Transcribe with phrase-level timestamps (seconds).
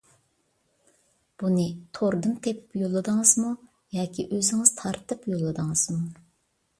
[1.41, 1.65] بۇنى
[1.97, 3.51] توردىن تېپىپ يوللىدىڭىزمۇ
[3.99, 6.01] ياكى ئۆزىڭىز تارتىپ يوللىدىڭىزمۇ؟